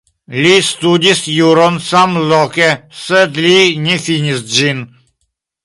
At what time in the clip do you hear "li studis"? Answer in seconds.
0.43-1.21